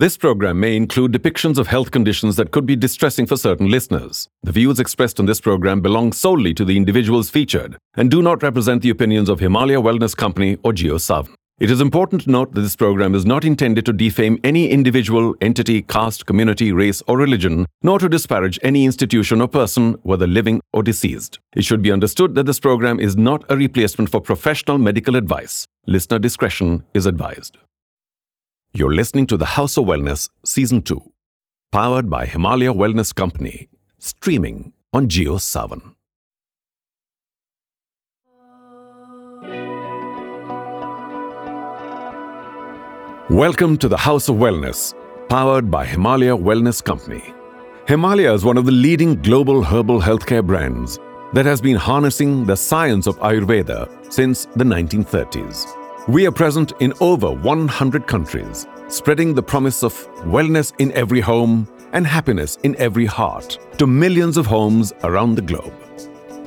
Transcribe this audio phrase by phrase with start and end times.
[0.00, 4.28] This program may include depictions of health conditions that could be distressing for certain listeners.
[4.44, 8.44] The views expressed on this program belong solely to the individuals featured and do not
[8.44, 11.34] represent the opinions of Himalaya Wellness Company or JioSaavn.
[11.58, 15.34] It is important to note that this program is not intended to defame any individual,
[15.40, 20.60] entity, caste, community, race, or religion, nor to disparage any institution or person, whether living
[20.72, 21.40] or deceased.
[21.56, 25.66] It should be understood that this program is not a replacement for professional medical advice.
[25.88, 27.58] Listener discretion is advised.
[28.74, 31.00] You're listening to The House of Wellness, Season 2,
[31.72, 35.94] powered by Himalaya Wellness Company, streaming on JioSaavn.
[43.30, 44.92] Welcome to the House of Wellness,
[45.30, 47.32] powered by Himalaya Wellness Company.
[47.86, 50.98] Himalaya is one of the leading global herbal healthcare brands
[51.32, 55.77] that has been harnessing the science of Ayurveda since the 1930s.
[56.08, 59.92] We are present in over 100 countries, spreading the promise of
[60.24, 65.42] wellness in every home and happiness in every heart to millions of homes around the
[65.42, 65.74] globe.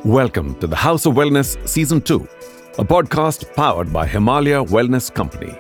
[0.04, 2.28] Welcome to the House of Wellness Season 2,
[2.80, 5.56] a podcast powered by Himalaya Wellness Company.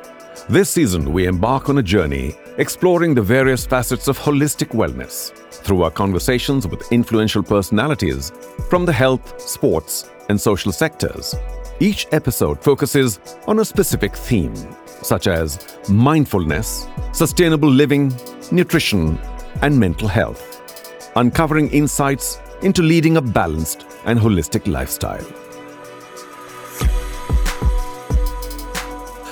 [0.49, 5.83] This season, we embark on a journey exploring the various facets of holistic wellness through
[5.83, 8.31] our conversations with influential personalities
[8.67, 11.35] from the health, sports, and social sectors.
[11.81, 14.55] Each episode focuses on a specific theme,
[15.01, 18.13] such as mindfulness, sustainable living,
[18.51, 19.17] nutrition,
[19.63, 20.61] and mental health,
[21.15, 25.25] uncovering insights into leading a balanced and holistic lifestyle.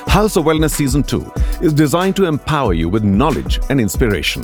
[0.08, 4.42] House of Wellness Season 2 is designed to empower you with knowledge and inspiration,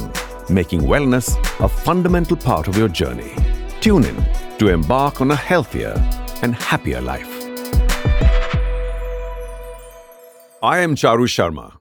[0.47, 3.33] making wellness a fundamental part of your journey.
[3.81, 5.95] Tune in to embark on a healthier
[6.43, 7.34] and happier life.
[10.63, 11.73] I am Charu Sharma.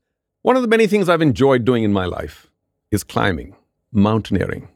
[0.42, 2.50] One of the many things I've enjoyed doing in my life
[2.90, 3.54] is climbing,
[3.92, 4.68] mountaineering.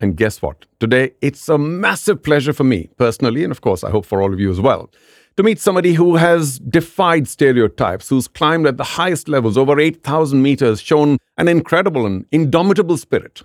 [0.00, 0.66] And guess what?
[0.80, 4.32] Today, it's a massive pleasure for me personally, and of course, I hope for all
[4.32, 4.90] of you as well,
[5.36, 10.42] to meet somebody who has defied stereotypes, who's climbed at the highest levels, over 8,000
[10.42, 13.42] meters, shown an incredible and indomitable spirit.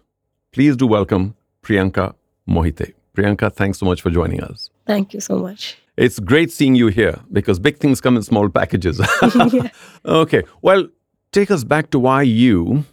[0.52, 2.16] Please do welcome Priyanka
[2.48, 2.94] Mohite.
[3.16, 4.70] Priyanka, thanks so much for joining us.
[4.86, 5.78] Thank you so much.
[6.00, 9.02] It's great seeing you here because big things come in small packages.
[9.22, 9.70] yeah.
[10.06, 10.44] Okay.
[10.62, 10.88] Well,
[11.34, 12.86] take us back to why you,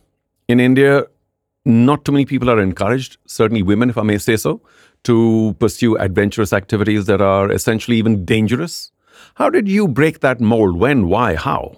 [0.48, 1.04] in India,
[1.64, 4.60] not too many people are encouraged, certainly women, if I may say so,
[5.04, 8.90] to pursue adventurous activities that are essentially even dangerous.
[9.34, 10.76] How did you break that mold?
[10.76, 11.76] When, why, how?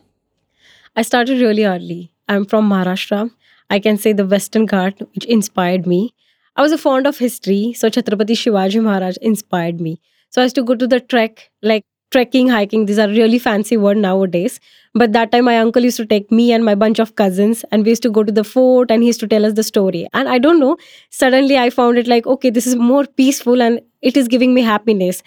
[0.96, 2.10] I started really early.
[2.28, 3.30] I'm from Maharashtra.
[3.68, 6.14] I can say the Western Ghat, which inspired me.
[6.56, 10.00] I was a fond of history, so Chhatrapati Shivaji Maharaj inspired me.
[10.30, 12.86] So I used to go to the trek, like trekking, hiking.
[12.86, 14.60] These are really fancy word nowadays.
[14.94, 17.84] But that time, my uncle used to take me and my bunch of cousins, and
[17.84, 20.06] we used to go to the fort, and he used to tell us the story.
[20.12, 20.76] And I don't know,
[21.10, 24.62] suddenly I found it like, okay, this is more peaceful, and it is giving me
[24.62, 25.22] happiness.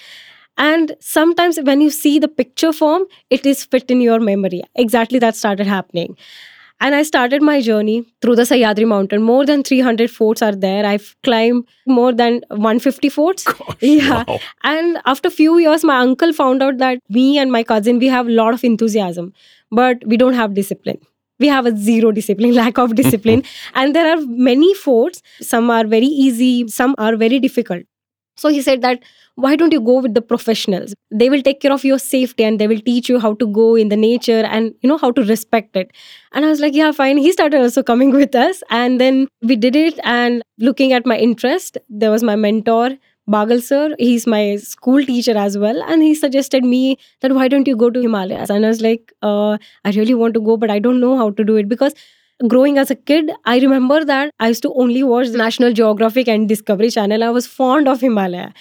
[0.58, 4.62] And sometimes when you see the picture form, it is fit in your memory.
[4.76, 6.18] Exactly that started happening.
[6.82, 9.22] And I started my journey through the Sahyadri mountain.
[9.22, 10.84] More than 300 forts are there.
[10.84, 13.44] I've climbed more than 150 forts.
[13.44, 14.24] Gosh, yeah.
[14.28, 14.40] wow.
[14.64, 18.28] And after few years, my uncle found out that me and my cousin, we have
[18.28, 19.32] a lot of enthusiasm,
[19.72, 21.00] but we don't have discipline.
[21.40, 23.44] We have a zero discipline, lack of discipline.
[23.76, 25.22] and there are many forts.
[25.40, 27.84] Some are very easy, some are very difficult.
[28.42, 29.04] So he said that
[29.36, 30.94] why don't you go with the professionals?
[31.10, 33.76] They will take care of your safety and they will teach you how to go
[33.76, 35.92] in the nature and you know how to respect it.
[36.34, 37.18] And I was like, yeah, fine.
[37.18, 38.62] He started also coming with us.
[38.70, 40.00] And then we did it.
[40.04, 42.92] And looking at my interest, there was my mentor,
[43.30, 43.96] Bagal sir.
[44.00, 45.82] He's my school teacher as well.
[45.84, 48.50] And he suggested me that why don't you go to Himalayas?
[48.50, 51.30] And I was like, uh, I really want to go, but I don't know how
[51.32, 51.94] to do it because
[52.48, 56.48] growing as a kid, I remember that I used to only watch National Geographic and
[56.50, 57.24] Discovery Channel.
[57.24, 58.54] I was fond of Himalaya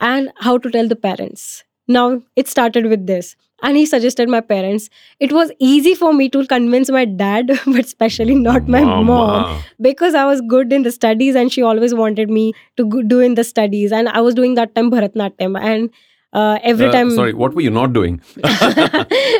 [0.00, 1.64] and how to tell the parents.
[1.88, 3.36] Now it started with this.
[3.62, 4.90] And he suggested my parents.
[5.18, 9.02] It was easy for me to convince my dad, but especially not my Mama.
[9.04, 13.20] mom, because I was good in the studies and she always wanted me to do
[13.20, 13.92] in the studies.
[13.92, 15.58] And I was doing that time Bharatnatyam.
[15.58, 15.88] And
[16.34, 18.20] uh, every Uh, time Sorry, what were you not doing?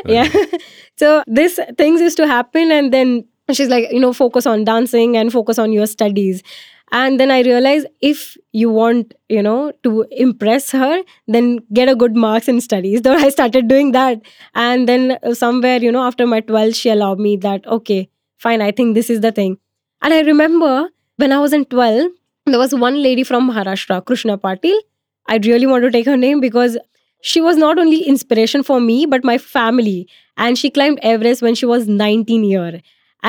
[0.05, 0.27] yeah
[0.97, 5.15] so this things used to happen and then she's like you know focus on dancing
[5.17, 6.43] and focus on your studies.
[6.91, 11.95] And then i realized if you want you know to impress her then get a
[11.95, 13.01] good marks in studies.
[13.07, 14.21] So i started doing that.
[14.55, 18.61] And then uh, somewhere you know after my 12th she allowed me that okay fine
[18.61, 19.57] i think this is the thing.
[20.01, 22.11] And i remember when i was in 12
[22.45, 24.79] there was one lady from maharashtra krishna patil.
[25.27, 26.77] I really want to take her name because
[27.21, 30.07] she was not only inspiration for me but my family.
[30.37, 32.81] And she climbed everest when she was 19 year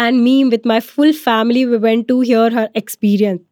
[0.03, 3.43] and me with my full family we went to hear her experience.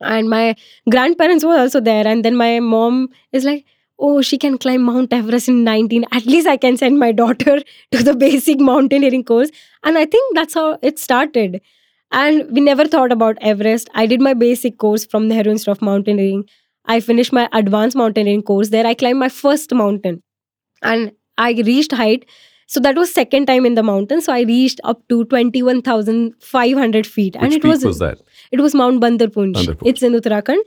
[0.00, 0.56] And my
[0.90, 2.06] grandparents were also there.
[2.06, 3.64] And then my mom is like
[4.00, 7.52] oh she can climb mount everest in 19 at least i can send my daughter
[7.92, 9.50] to the basic mountaineering course.
[9.84, 11.60] And i think that's how it started.
[12.10, 13.88] And we never thought about everest.
[13.94, 16.44] I did my basic course from the Institute of mountaineering.
[16.84, 18.68] I finished my advanced mountaineering course.
[18.68, 20.22] There i climbed my first mountain.
[20.82, 22.26] And i reached height
[22.66, 27.34] so that was second time in the mountain so i reached up to 21500 feet
[27.34, 28.18] Which and it peak was was that?
[28.52, 29.54] it was Mount Bandarpunj.
[29.54, 29.82] Bandarpunj.
[29.92, 30.60] It's in Uttarakhand.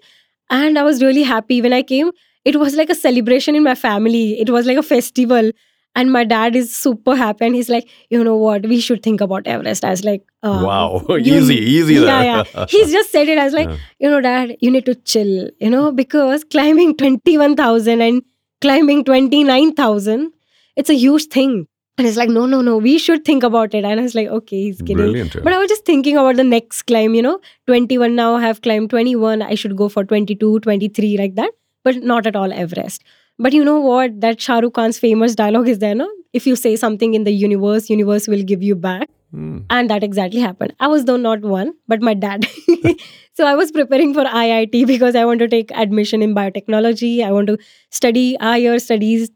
[0.50, 2.12] And I was really happy when I came.
[2.46, 4.40] It was like a celebration in my family.
[4.40, 5.52] It was like a festival.
[5.96, 7.46] And my dad is super happy.
[7.46, 8.66] And he's like, you know what?
[8.74, 9.84] We should think about Everest.
[9.84, 11.04] I was like, uh, wow.
[11.10, 12.46] you- easy, easy Yeah, there.
[12.56, 12.66] yeah.
[12.70, 13.38] He's just said it.
[13.38, 13.78] I was like, Yeah.
[14.00, 18.22] you know, dad, you need to chill, you know, because climbing 21,000 and
[18.62, 20.32] climbing 29,000,
[20.76, 21.68] it's a huge thing.
[21.98, 23.84] And it's like, no, no, no, we should think about it.
[23.84, 24.98] And I was like, okay, he's kidding.
[24.98, 25.34] Brilliant.
[25.34, 25.42] yeah.
[25.44, 28.62] But I was just thinking about the next climb, you know, 21 now, I have
[28.62, 29.42] climbed 21.
[29.42, 31.52] I should go for 22, 23, like that.
[31.84, 33.04] But not at all Everest.
[33.40, 34.20] But you know what?
[34.22, 36.10] That Shah Rukh Khan's famous dialogue is there, no?
[36.34, 39.10] If you say something in the universe, universe will give you back.
[39.32, 39.60] Hmm.
[39.70, 40.74] And that exactly happened.
[40.80, 42.48] I was though not one, but my dad.
[43.34, 47.24] so I was preparing for IIT because I want to take admission in biotechnology.
[47.26, 47.58] I want to
[47.92, 49.30] study higher studies.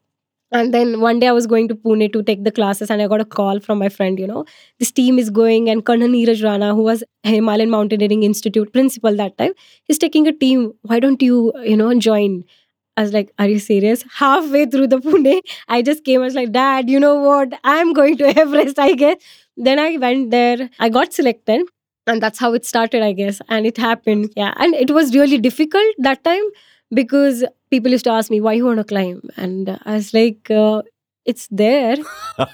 [0.51, 3.07] And then one day I was going to Pune to take the classes, and I
[3.07, 4.43] got a call from my friend, you know,
[4.79, 9.37] this team is going, and Colonel Neeraj Rana, who was Himalayan Mountaineering Institute principal that
[9.37, 9.53] time,
[9.85, 10.73] he's taking a team.
[10.81, 12.43] Why don't you, you know, join?
[12.97, 14.03] I was like, Are you serious?
[14.15, 15.39] Halfway through the Pune,
[15.69, 16.21] I just came.
[16.21, 17.53] I was like, Dad, you know what?
[17.63, 19.17] I'm going to Everest, I guess.
[19.55, 20.69] Then I went there.
[20.79, 21.61] I got selected.
[22.07, 23.41] And that's how it started, I guess.
[23.47, 24.33] And it happened.
[24.35, 24.53] Yeah.
[24.57, 26.43] And it was really difficult that time
[26.93, 29.21] because people used to ask me, Why you want to climb?
[29.37, 30.81] And I was like, uh,
[31.31, 31.97] It's there.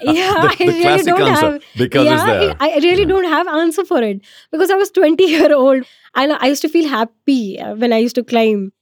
[0.02, 2.56] Yeah, the, I really don't answer have- because it's yeah, there.
[2.60, 3.12] I I really Yeah.
[3.12, 4.20] don't have answer for it
[4.56, 5.84] because I was 20 year old
[6.22, 8.72] and I used to feel happy uh, when I used to climb,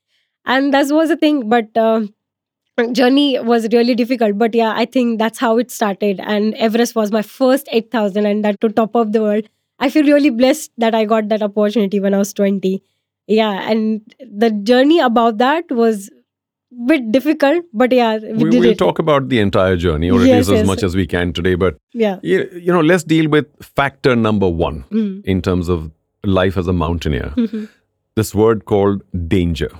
[0.56, 1.40] and that was the thing.
[1.54, 2.00] But uh,
[2.92, 4.38] journey was really difficult.
[4.38, 6.20] But yeah, I think that's how it started.
[6.20, 9.48] And Everest was my first 8,000, and that to top of the world.
[9.78, 12.82] I feel really blessed that I got that opportunity when I was 20.
[13.26, 16.10] Yeah, and the journey about that was
[16.86, 18.78] bit difficult, but yeah, we, we did will it.
[18.78, 20.66] talk about the entire journey, or at Yes, least as yes.
[20.66, 21.54] much as we can today.
[21.54, 22.18] But Yeah.
[22.22, 25.24] you, you know, let's deal with factor number one Mm.
[25.24, 25.90] in terms of
[26.24, 27.32] life as a mountaineer.
[27.36, 27.68] Mhm.
[28.16, 29.70] This word called danger,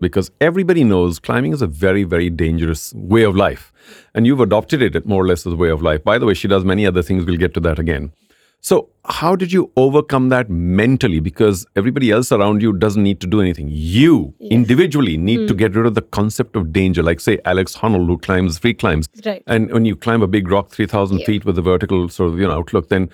[0.00, 3.72] because everybody knows climbing is a very, very dangerous way of life,
[4.14, 6.04] and you've adopted it more or less as a way of life.
[6.04, 7.24] By the way, she does many other things.
[7.24, 8.12] We'll get to that again.
[8.62, 11.20] So, how did you overcome that mentally?
[11.20, 13.68] Because everybody else around you doesn't need to do anything.
[13.70, 14.50] You Yes.
[14.50, 15.58] individually need to Hmm.
[15.58, 17.02] get rid of the concept of danger.
[17.02, 19.06] Like, say, Alex Honnold, who climbs free climbs.
[19.24, 19.42] Right.
[19.46, 21.26] And when you climb a big rock, 3,000 Yeah.
[21.26, 23.08] feet with a vertical sort of you know, outlook, then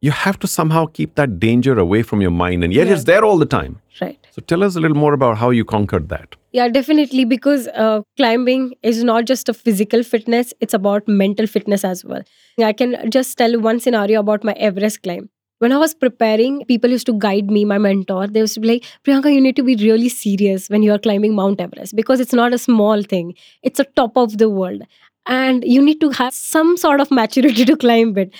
[0.00, 2.62] you have to somehow keep that danger away from your mind.
[2.64, 2.94] And yet Yeah.
[2.94, 3.80] it's there all the time.
[4.00, 4.18] Right.
[4.30, 6.36] So, tell us a little more about how you conquered that.
[6.52, 7.24] Yeah, definitely.
[7.24, 12.22] Because uh, climbing is not just a physical fitness, it's about mental fitness as well.
[12.62, 15.28] I can just tell one scenario about my Everest climb.
[15.58, 18.28] When I was preparing, people used to guide me, my mentor.
[18.28, 20.98] They used to be like, Priyanka, you need to be really serious when you are
[21.00, 23.34] climbing Mount Everest because it's not a small thing,
[23.64, 24.82] it's a top of the world.
[25.26, 28.32] And you need to have some sort of maturity to climb it.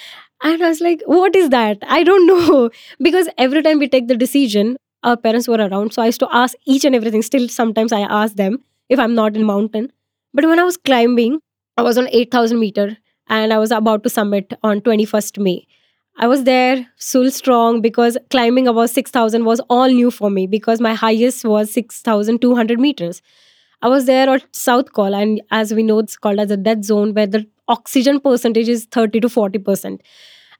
[0.43, 1.79] And I was like, what is that?
[1.82, 2.70] I don't know.
[3.02, 5.93] Because every time we take the decision, our parents were around.
[5.93, 7.23] So I used to ask each and everything.
[7.23, 9.92] Still, sometimes I ask them if I'm not in mountain.
[10.33, 11.40] But when I was climbing,
[11.76, 12.97] I was on 8,000 meter
[13.28, 15.66] and I was about to summit on 21st May.
[16.16, 20.80] I was there still strong because climbing above 6,000 was all new for me because
[20.80, 23.23] my highest was 6,200 meters.
[23.80, 26.85] I was there at South Col, and as we know, it's called as a dead
[26.85, 30.02] zone where the oxygen percentage is 30 to 40 percent.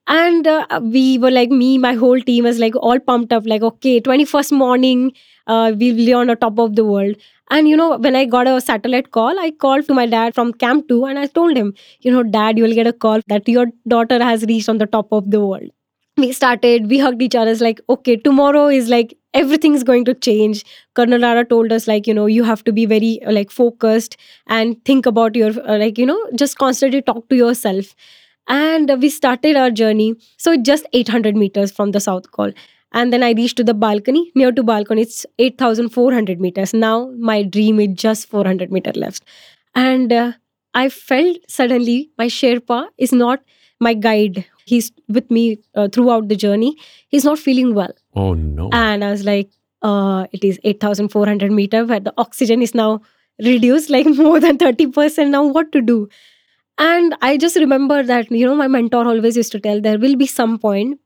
[0.06, 3.62] And uh, we were like, me, my whole team was like all pumped up, like,
[3.62, 5.12] okay, 21st morning,
[5.46, 7.16] uh, we'll be on the top of the world.
[7.50, 10.52] And you know, when I got a satellite call, I called to my dad from
[10.54, 13.48] Camp 2 and I told him, you know, dad, you will get a call that
[13.48, 15.70] your daughter has reached on the top of the world.
[16.16, 20.14] We started, we hugged each other, it's like, okay, tomorrow is like everything's going to
[20.14, 20.64] change.
[20.94, 24.16] Colonel Rana told us, like, you know, you have to be very uh, like focused
[24.47, 27.94] and think about your, uh, like, you know, just constantly talk to yourself.
[28.49, 30.14] And we started our journey.
[30.38, 32.52] So just 800 meters from the South Col
[32.92, 37.42] and then i reached to the balcony near to balcony it's 8400 meters now my
[37.42, 39.25] dream is just 400 meter left
[39.75, 40.32] and uh,
[40.75, 43.40] i felt suddenly my sherpa is not
[43.80, 46.76] my guide he's with me uh, throughout the journey.
[47.08, 47.94] He's not feeling well.
[48.14, 48.68] Oh, no.
[48.73, 49.50] and i was like
[49.82, 53.00] uh, it is 8400 meter where the oxygen is now
[53.49, 56.08] reduced like more than 30% now what to do?
[56.78, 60.16] And i just remember that you know my mentor always used to tell there will
[60.16, 60.99] be some point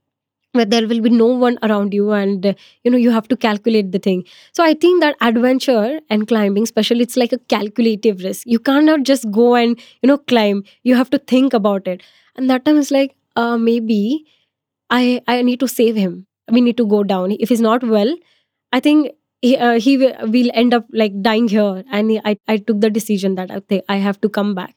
[0.52, 3.37] where there will be no one around you and uh, you know you have to
[3.37, 4.25] calculate the thing.
[4.52, 8.47] So i think that adventure and climbing especially it's like a calculative risk.
[8.47, 10.64] You cannot just go and you know climb.
[10.83, 12.02] You have to think about it
[12.37, 14.25] and that time is like uh, maybe
[14.91, 16.27] i i need to save him.
[16.51, 17.31] We need to go down.
[17.33, 18.15] If he's not well
[18.73, 19.12] i think
[19.43, 21.83] he, uh, he will, will end up like dying here.
[21.91, 24.77] And I, I took the decision that okay, i have to come back.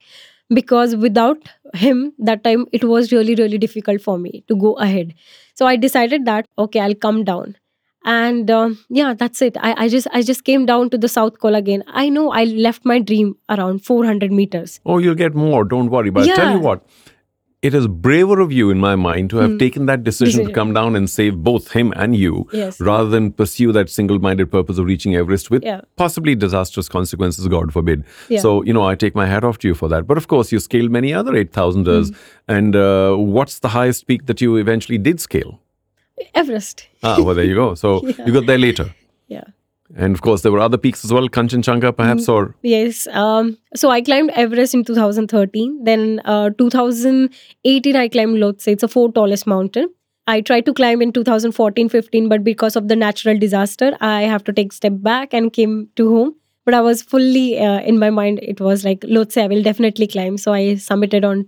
[0.49, 1.37] Because without
[1.73, 5.13] him that time it was really really difficult for me to go ahead.
[5.55, 7.55] So i decided that okay i'll come down.
[8.05, 9.57] And um, yeah that's it.
[9.59, 11.83] I, I just i just came down to the south col again.
[11.87, 14.79] I know i left my dream around 400 meters.
[14.85, 15.63] Oh, you'll get more.
[15.65, 16.11] Don't worry.
[16.11, 16.85] But I'll tell you what,
[17.67, 19.57] it is braver of you, in my mind, to have Hmm.
[19.63, 22.79] taken that decision, to come down and save both him and you, Yes.
[22.89, 25.81] rather than pursue that single-minded purpose of reaching Everest with Yeah.
[26.03, 27.47] possibly disastrous consequences.
[27.55, 28.03] God forbid.
[28.29, 28.41] Yeah.
[28.47, 30.07] So you know, I take my hat off to you for that.
[30.13, 32.09] But of course, you scaled many other eight thousanders.
[32.09, 32.15] Hmm.
[32.57, 35.59] And uh, what's the highest peak that you eventually did scale?
[36.33, 37.73] everest Ah, well, there you go.
[37.75, 38.25] So Yeah.
[38.25, 38.85] you got there later.
[39.27, 39.43] yeah
[39.95, 43.07] And of course, there were other peaks as well, Kanchenjunga perhaps, or Yes.
[43.07, 45.83] Um, so I climbed Everest in 2013.
[45.83, 48.67] Then uh, 2018, I climbed Lhotse.
[48.67, 49.89] It's a fourth tallest mountain.
[50.27, 54.43] I tried to climb in 2014 15, but because of the natural disaster, I have
[54.45, 56.35] to take step back and came to home.
[56.65, 60.07] But I was fully uh, in my mind, it was like Lhotse, I will definitely
[60.07, 60.39] climb.
[60.39, 61.47] So I submitted on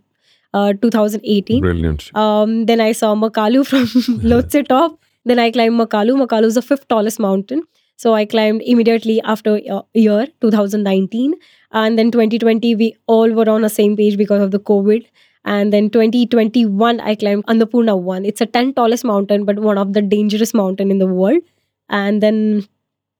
[0.53, 1.59] uh, 2018.
[1.59, 2.15] brilliant.
[2.15, 3.85] Um, then I saw Makalu from
[4.21, 4.99] Lhotse top.
[5.25, 6.23] Then I climbed Makalu.
[6.23, 7.63] Makalu is the fifth tallest mountain.
[7.97, 11.33] So I climbed immediately after uh, year, 2019.
[11.71, 15.05] And then 2020, we all were on the same page because of the COVID.
[15.45, 18.25] And then 2021, I climbed Annapurna 1.
[18.25, 21.41] It's a 10 tallest mountain, but one of the dangerous mountain in the world.
[21.89, 22.67] And then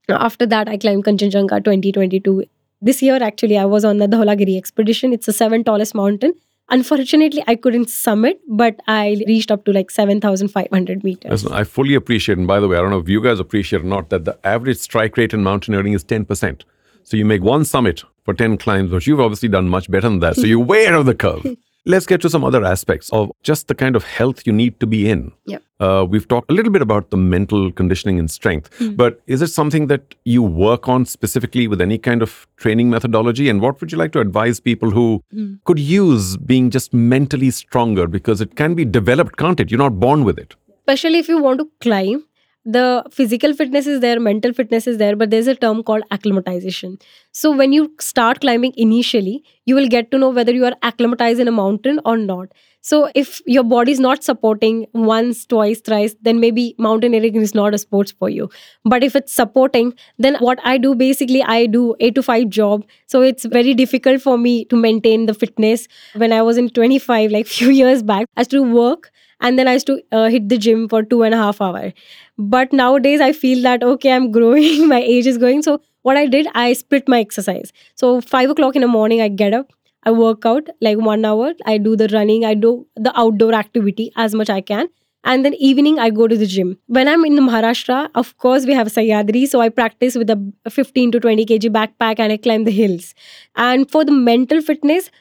[0.10, 2.43] after that, I climbed Kanchenjunga 2022.
[2.81, 5.12] This year, actually, I was on the Dhaulagiri expedition.
[5.12, 6.34] It's the seventh tallest mountain.
[6.69, 11.31] Unfortunately, I couldn't summit, but I reached up to like 7,500 meters.
[11.31, 13.83] Listen, I fully appreciate, and by the way, I don't know if you guys appreciate
[13.83, 16.63] or not, that the average strike rate in mountaineering is 10%.
[17.03, 20.19] So you make one summit for 10 climbs, but you've obviously done much better than
[20.19, 20.36] that.
[20.36, 21.45] So you're way ahead of the curve.
[21.88, 24.88] Let's get to some other aspects of just the kind of health you need to
[24.88, 25.32] be in.
[25.46, 25.63] Yep.
[25.79, 29.48] Uh, we've talked a little bit about the mental conditioning and strength, but is it
[29.48, 33.48] something that you work on specifically with any kind of training methodology?
[33.48, 35.24] And what would you like to advise people who
[35.63, 38.06] could use being just mentally stronger?
[38.08, 39.72] Because it can be developed, can't it?
[39.72, 40.56] You're not born with it.
[40.82, 42.24] especially if you want to climb
[42.67, 46.97] the physical fitness is there mental fitness is there but there's a term called acclimatization.
[47.31, 51.39] So when you start climbing initially you will get to know whether you are acclimatized
[51.39, 52.50] in a mountain or not.
[52.81, 57.74] So if your body is not supporting once twice thrice then maybe mountaineering is not
[57.74, 58.50] a sports for you.
[58.83, 62.83] But if it's supporting then what i do basically i do 8 to 5 job.
[63.05, 65.88] So it's very difficult for me to maintain the fitness.
[66.15, 69.09] When i was in 25 like few years back i to work
[69.39, 71.94] and then I used to uh, hit the gym for two and a half hour.
[72.38, 76.25] But nowadays I feel that okay, I'm growing, my age is going So what I
[76.25, 77.74] did, I split my exercise.
[77.96, 81.53] So five o'clock in the morning, I get up, I work out like one hour.
[81.65, 84.88] I do the running, I do the outdoor activity as much I can.
[85.24, 86.77] And then evening, I go to the gym.
[86.86, 89.46] When I'm in Maharashtra, of course, we have Sahyadri.
[89.48, 93.13] So I practice with a 15 to 20 kg backpack and I climb the hills.
[93.56, 95.12] And for the mental fitness,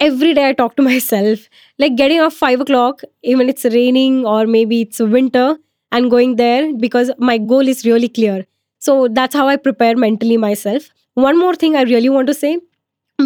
[0.00, 4.46] every day I talk to myself, like getting up five o'clock, even it's raining or
[4.46, 5.58] maybe it's winter,
[5.92, 8.46] and going there because my goal is really clear.
[8.78, 10.90] So that's how I prepare mentally myself.
[11.14, 12.58] One more thing I really want to say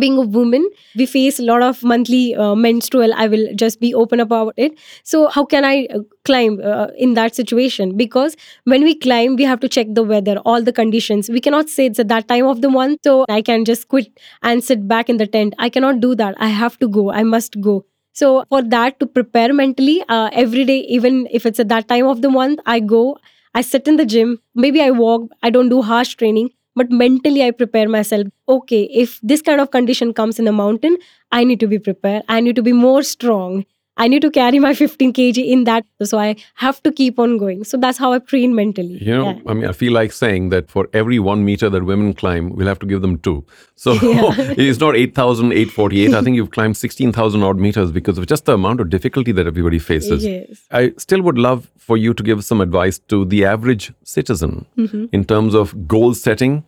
[0.01, 3.13] being a woman, we face a lot of monthly uh, menstrual.
[3.15, 4.79] I will just be open about it.
[5.03, 7.97] So, how can I uh, climb uh, in that situation?
[7.97, 11.29] Because when we climb, we have to check the weather, all the conditions.
[11.29, 14.09] We cannot say it's at that time of the month, so I can just quit
[14.43, 15.55] and sit back in the tent.
[15.59, 16.35] I cannot do that.
[16.39, 17.11] I have to go.
[17.11, 17.85] I must go.
[18.13, 22.07] So, for that to prepare mentally, uh, every day, even if it's at that time
[22.07, 23.19] of the month, I go,
[23.55, 27.43] I sit in the gym, maybe I walk, I don't do harsh training, but mentally
[27.45, 28.27] I prepare myself.
[28.49, 30.97] Okay, if this kind of condition comes in a mountain,
[31.33, 32.23] I need to be prepared.
[32.29, 33.65] I need to be more strong.
[33.97, 35.85] I need to carry my 15 kg in that.
[36.03, 37.63] So I have to keep on going.
[37.65, 38.99] So that's how I train mentally.
[39.01, 39.41] You know, Yeah.
[39.47, 42.67] I mean, I feel like saying that for every one meter that women climb, we'll
[42.67, 43.45] have to give them two.
[43.77, 44.35] So Yeah.
[44.59, 46.13] it's not 8,848.
[46.15, 49.47] I think you've climbed 16,000 odd meters because of just the amount of difficulty that
[49.47, 50.25] everybody faces.
[50.25, 50.63] Yes.
[50.71, 55.07] I still would love for you to give some advice to the average citizen Mm-hmm.
[55.13, 56.65] in terms of goal setting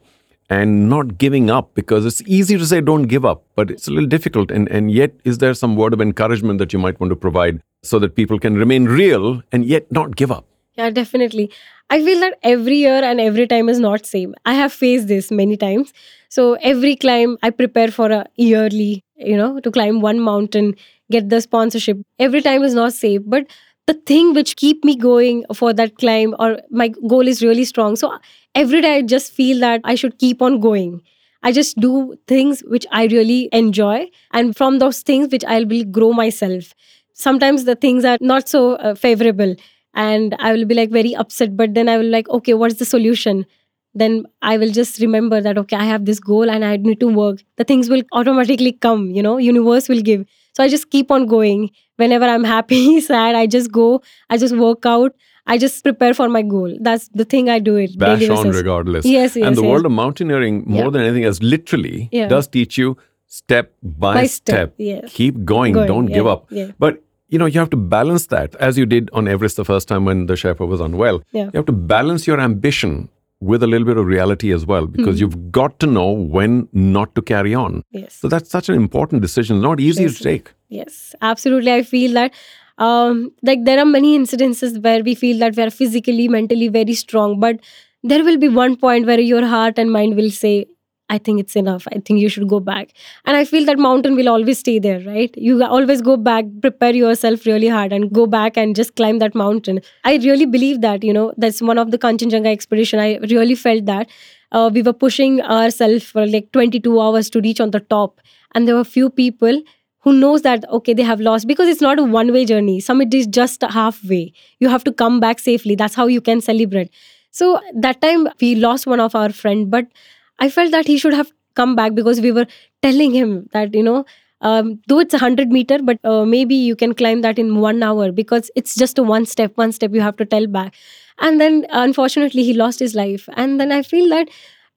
[0.49, 3.91] and not giving up because it's easy to say don't give up, but it's a
[3.91, 4.51] little difficult.
[4.51, 7.61] And, and yet, is there some word of encouragement that you might want to provide
[7.83, 10.47] so that people can remain real and yet not give up?
[10.77, 11.51] Yeah, definitely.
[11.89, 14.35] I feel that every year and every time is not same.
[14.45, 15.93] I have faced this many times.
[16.29, 20.75] So every climb I prepare for a yearly, you know, to climb one mountain,
[21.11, 21.99] get the sponsorship.
[22.19, 23.47] Every time is not safe, but
[23.87, 27.97] the thing which keep me going for that climb or my goal is really strong.
[27.97, 28.19] So
[28.55, 31.01] every day i just feel that i should keep on going.
[31.43, 35.85] I just do things which i really enjoy and from those things which i will
[35.85, 36.75] grow myself.
[37.13, 39.55] Sometimes the things are not so uh, favorable
[39.95, 42.85] and i will be like very upset but then i will like okay what's the
[42.85, 43.47] solution?
[43.95, 47.09] Then i will just remember that okay i have this goal and i need to
[47.09, 47.43] work.
[47.57, 50.27] The things will automatically come you know universe will give.
[50.55, 53.87] So i just keep on going whenever i'm happy sad i just go
[54.31, 55.15] i just work out
[55.47, 58.51] i just prepare for my goal that's the thing i do it Bash daily on
[58.51, 59.05] regardless.
[59.05, 59.71] yes yes and the yes.
[59.71, 60.91] world of mountaineering, more Yeah.
[60.91, 62.29] than anything else, literally Yeah.
[62.29, 64.75] does teach you step by, By step.
[64.75, 65.07] step.
[65.09, 66.49] Keep going, Going, don't give up.
[66.79, 69.89] But you know, you have to balance that as you did on Everest the first
[69.89, 71.23] time when the Sherpa was unwell.
[71.33, 71.45] Yeah.
[71.47, 73.09] You have to balance your ambition
[73.41, 75.23] with a little bit of reality as well, because Hmm.
[75.25, 77.83] you've got to know when not to carry on.
[77.91, 80.53] yes So that's such an important decision, not easy to take.
[80.69, 81.73] Yes, absolutely.
[81.73, 82.33] I feel that
[82.79, 86.95] um, like there are many incidences where we feel that we are physically, mentally very
[86.95, 87.61] strong, but
[88.03, 90.67] there will be one point where your heart and mind will say,
[91.09, 91.87] I think it's enough.
[91.93, 92.91] I think you should go back.
[93.25, 95.33] And I feel that mountain will always stay there, right?
[95.37, 99.35] You always go back, prepare yourself really hard and go back and just climb that
[99.35, 99.81] mountain.
[100.05, 102.99] I really believe that, you know, that's one of the Kanchenjunga expedition.
[102.99, 104.11] I really felt that
[104.51, 108.21] uh, we were pushing ourselves for like 22 hours to reach on the top.
[108.55, 109.63] And there were few people
[110.01, 113.13] who knows that okay they have lost because it's not a one way journey summit
[113.13, 116.93] is just halfway you have to come back safely that's how you can celebrate
[117.33, 119.89] so that time we lost one of our friend but
[120.39, 122.47] i felt that he should have come back because we were
[122.83, 124.05] telling him that you know
[124.43, 127.83] um, though it's a 100 meter but uh, maybe you can climb that in one
[127.83, 130.75] hour because it's just a one step one step you have to tell back
[131.19, 134.29] and then unfortunately he lost his life and then i feel that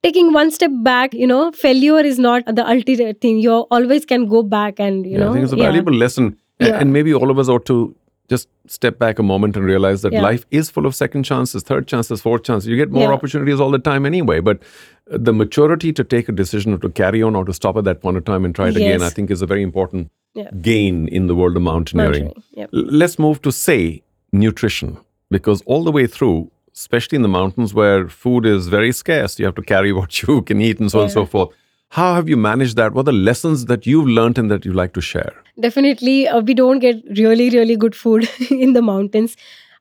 [0.02, 4.26] taking one step back you know failure is not the ultimate thing you always can
[4.26, 5.64] go back and you yeah, know I think it's a yeah.
[5.64, 6.38] valuable lesson.
[6.58, 6.78] Yeah.
[6.78, 7.94] And maybe all of us ought to
[8.30, 10.22] just step back a moment and realize that Yeah.
[10.22, 12.68] life is full of second chances, third chances, fourth chances.
[12.68, 13.16] You get more Yeah.
[13.18, 14.38] opportunities all the time anyway.
[14.48, 14.60] But
[15.28, 18.00] the maturity to take a decision or to carry on or to stop at that
[18.00, 20.48] point of time and try it again, I think is a very important Yeah.
[20.62, 22.26] gain in the world of mountaineering.
[22.26, 22.68] Mountaineering, yep.
[23.02, 24.98] Let's move to say nutrition
[25.30, 29.44] because all the way through, especially in the mountains where food is very scarce, you
[29.46, 31.48] have to carry what you can eat and so on and so forth.
[31.90, 32.92] How have you managed that?
[32.94, 35.32] What are the lessons that you've learned and that you like to share?
[35.60, 39.36] definitely uh, we don't get really really good food in the mountains.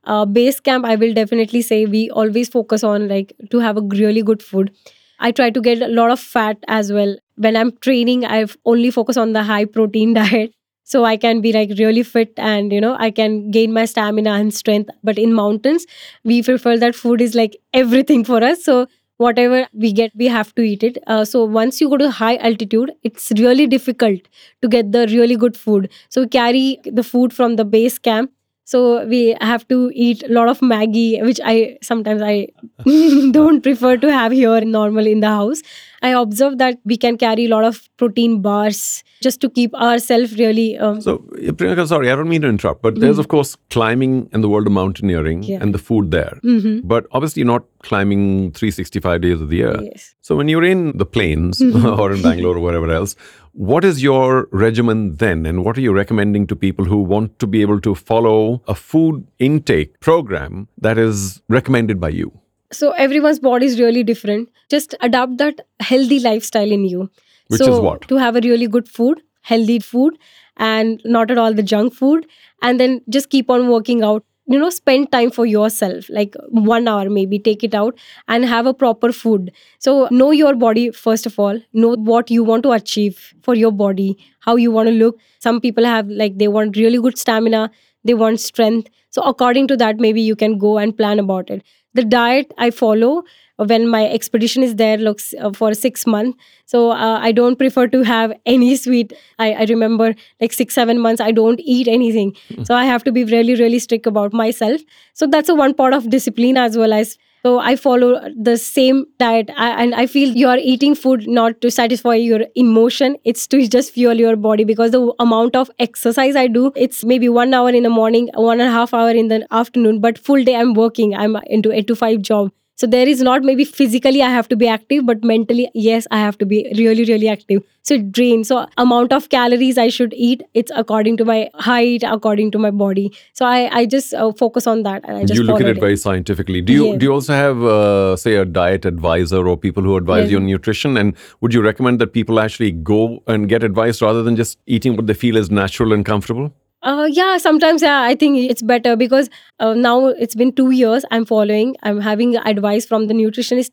[0.05, 3.81] Uh, base camp i will definitely say we always focus on like to have a
[3.81, 4.71] really good food.
[5.19, 7.15] I try to get a lot of fat as well.
[7.35, 11.53] When i'm training i've only focus on the high protein diet so i can be
[11.53, 14.89] like really fit and you know i can gain my stamina and strength.
[15.03, 15.85] But in mountains
[16.23, 18.63] we prefer that food is like everything for us.
[18.63, 18.87] So
[19.19, 20.97] whatever we get we have to eat it.
[21.05, 24.19] Uh, so once you go to high altitude it's really difficult
[24.61, 25.89] to get the really good food.
[26.09, 28.31] So we carry the food from the base camp.
[28.63, 32.47] So we have to eat a lot of Maggi which i sometimes i
[33.37, 35.63] don't prefer to have here normally in the house.
[36.01, 40.37] I observe that we can carry a lot of protein bars just to keep ourselves
[40.37, 41.17] really um, So,
[41.59, 44.67] Priyanka, sorry, I don't mean to interrupt, but there's, of course, climbing and the world
[44.67, 45.59] of mountaineering Yeah.
[45.61, 46.39] and the food there.
[46.43, 46.81] mhm.
[46.93, 49.75] But obviously, you're not climbing 365 days of the year.
[49.81, 51.99] yes So, when you're in the plains Mm-hmm.
[51.99, 53.15] or in Bangalore or wherever else,
[53.53, 55.45] what is your regimen then?
[55.45, 58.75] And what are you recommending to people who want to be able to follow a
[58.75, 62.31] food intake program that is recommended by you?
[62.77, 67.05] so everyone's body is really different just adopt that healthy lifestyle in you
[67.49, 68.07] Which so is what?
[68.09, 70.17] to have a really good food healthy food
[70.57, 72.27] and not at all the junk food
[72.61, 76.87] and then just keep on working out you know spend time for yourself like one
[76.87, 79.51] hour maybe take it out and have a proper food.
[79.79, 83.71] So know your body first of all know what you want to achieve for your
[83.71, 85.17] body how you want to look.
[85.39, 87.71] Some people have like they want really good stamina
[88.03, 88.89] they want strength.
[89.11, 91.63] So according to that maybe you can go and plan about it.
[91.93, 93.23] The diet i follow
[93.65, 96.37] when my expedition is there looks uh, for six months.
[96.65, 99.13] So uh, i don't prefer to have any sweet.
[99.37, 102.35] I, I remember like six seven months i don't eat anything.
[102.63, 104.81] So i have to be really really strict about myself.
[105.13, 109.05] So that's a one part of discipline as well as so i follow the same
[109.17, 109.49] diet.
[109.57, 113.17] I, and i feel you are eating food not to satisfy your emotion.
[113.23, 117.29] It's to just fuel your body because the amount of exercise i do it's maybe
[117.29, 120.43] one hour in the morning one and a half hour in the afternoon but full
[120.43, 121.15] day i'm working.
[121.15, 124.55] I'm into eight to five job so there is not maybe physically I have to
[124.55, 127.61] be active, but mentally, yes, I have to be really, really active.
[127.83, 128.47] So it drains.
[128.47, 132.71] So amount of calories I should eat, it's according to my height, according to my
[132.71, 133.11] body.
[133.33, 135.75] So I, I just uh, focus on that and I just you look at followed
[135.75, 136.61] it very scientifically.
[136.61, 136.99] Do you Yes.
[136.99, 140.31] do you also have uh, say a diet advisor or people who advise Yes.
[140.31, 140.95] you on nutrition?
[140.95, 144.95] And would you recommend that people actually go and get advice rather than just eating
[144.95, 146.53] what they feel is natural and comfortable?
[146.81, 151.03] Uh, yeah, sometimes yeah, I think it's better because uh, now it's been two years.
[151.11, 151.75] I'm following.
[151.83, 153.71] I'm having advice from the nutritionist.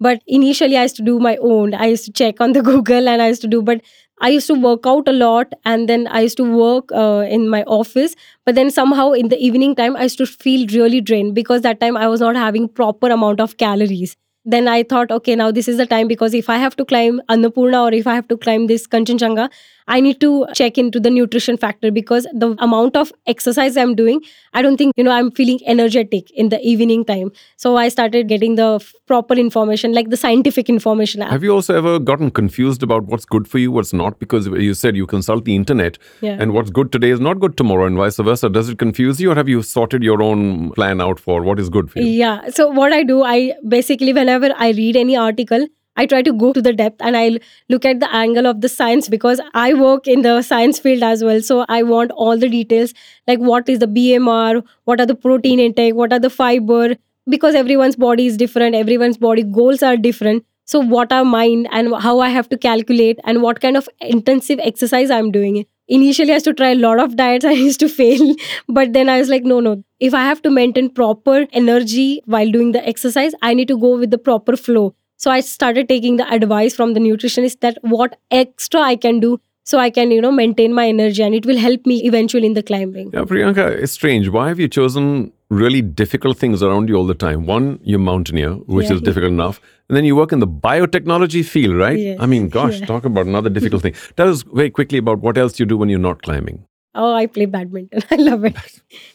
[0.00, 1.74] But initially, I used to do my own.
[1.74, 3.62] I used to check on the Google and I used to do.
[3.62, 3.80] But
[4.20, 7.48] I used to work out a lot, and then I used to work uh, in
[7.48, 8.16] my office.
[8.44, 11.78] But then somehow in the evening time, I used to feel really drained because that
[11.80, 15.68] time I was not having proper amount of calories then I thought, okay, now this
[15.68, 18.36] is the time because if I have to climb Annapurna or if I have to
[18.38, 19.50] climb this Kanchenjunga,
[19.88, 24.20] I need to check into the nutrition factor because the amount of exercise I'm doing,
[24.52, 27.32] I don't think, you know, I'm feeling energetic in the evening time.
[27.56, 28.68] So I started getting the
[29.06, 31.22] proper information, like the scientific information.
[31.22, 34.18] Have you also ever gotten confused about what's good for you, what's not?
[34.18, 36.36] Because you said you consult the internet Yeah.
[36.38, 38.48] and what's good today is not good tomorrow and vice versa.
[38.50, 41.70] Does it confuse you or have you sorted your own plan out for what is
[41.70, 42.06] good for you?
[42.06, 42.50] Yeah.
[42.50, 45.66] So what I do, I basically whenever I read any article,
[45.98, 48.68] I try to go to the depth and I look at the angle of the
[48.68, 51.42] science because I work in the science field as well.
[51.42, 52.94] So I want all the details
[53.26, 56.94] like what is the BMR, what are the protein intake, what are the fiber,
[57.28, 60.44] because everyone's body is different, everyone's body goals are different.
[60.64, 64.60] So what are mine and how I have to calculate and what kind of intensive
[64.62, 65.64] exercise I'm doing.
[65.88, 67.44] Initially, I used to try a lot of diets.
[67.52, 68.34] I used to fail,
[68.68, 69.82] but then I was like, no, no.
[69.98, 73.98] If I have to maintain proper energy while doing the exercise, I need to go
[73.98, 74.94] with the proper flow.
[75.18, 79.40] So I started taking the advice from the nutritionist that what extra I can do
[79.64, 82.54] so I can, you know, maintain my energy and it will help me eventually in
[82.54, 83.10] the climbing.
[83.12, 84.28] Yeah, Priyanka, it's strange.
[84.28, 87.44] Why have you chosen really difficult things around you all the time?
[87.46, 88.94] One, you're mountaineer, which Yeah.
[88.94, 89.60] is difficult enough.
[89.88, 91.98] And then you work in the biotechnology field, right?
[91.98, 92.16] Yes.
[92.20, 92.86] I mean, gosh, Yeah.
[92.86, 93.94] talk about another difficult thing.
[94.16, 96.64] Tell us very quickly about what else you do when you're not climbing.
[96.94, 98.02] Oh, I play badminton.
[98.10, 98.54] I love it.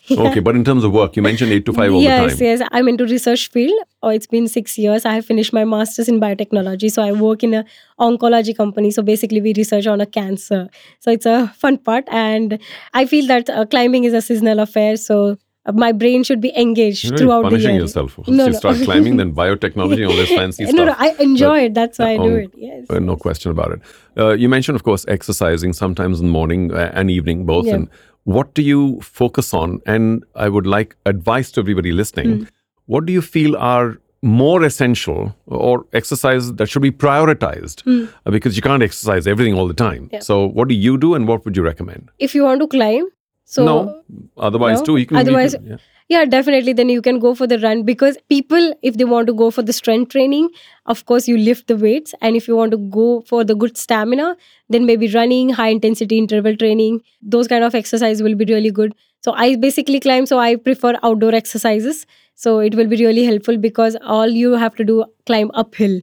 [0.05, 0.19] Yeah.
[0.29, 2.45] Okay, but in terms of work, you mentioned 8 to 5 all yes, the time.
[2.45, 2.69] yes.
[2.71, 3.73] I'm into research field.
[4.01, 5.05] Oh, it's been six years.
[5.05, 6.91] I have finished my master's in biotechnology.
[6.91, 7.65] So I work in a
[7.99, 8.91] oncology company.
[8.91, 10.69] So basically, we research on a cancer.
[10.99, 12.59] So it's a fun part, and
[12.93, 14.97] I feel that uh, climbing is a seasonal affair.
[14.97, 15.37] So
[15.73, 17.81] my brain should be engaged You're really throughout the punishing year.
[17.81, 18.17] yourself.
[18.17, 18.57] Once No, you no.
[18.57, 20.85] start climbing, then biotechnology, all this fancy no, stuff.
[20.87, 21.73] no, I enjoy it.
[21.73, 22.51] That's why I do on- it.
[22.57, 22.85] Yes.
[22.89, 23.81] Uh, no question about it.
[24.17, 27.65] Uh, you mentioned, of course, exercising sometimes in the morning uh, and evening, both.
[27.67, 27.75] Yeah.
[27.75, 27.89] And
[28.25, 29.79] what do you focus on?
[29.85, 32.39] And I would like advice to everybody listening.
[32.39, 32.43] Hmm.
[32.87, 37.83] What do you feel are more essential or exercise that should be prioritized?
[38.25, 40.09] Uh, because you can't exercise everything all the time.
[40.11, 40.19] Yeah.
[40.19, 42.09] So, what do you do and what would you recommend?
[42.19, 43.07] If you want to climb,
[43.45, 44.03] so no,
[44.37, 44.85] otherwise, no?
[44.85, 45.17] too, you can.
[45.17, 45.77] Otherwise- can- yeah.
[46.13, 49.33] yeah definitely then you can go for the run because people if they want to
[49.41, 50.49] go for the strength training
[50.93, 53.77] of course you lift the weights and if you want to go for the good
[53.83, 54.35] stamina
[54.69, 58.93] then maybe running high intensity interval training those kind of exercise will be really good
[59.21, 63.57] so i basically climb so i prefer outdoor exercises so it will be really helpful
[63.57, 65.99] because all you have to do climb uphill